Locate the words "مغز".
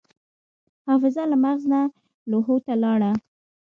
1.43-1.63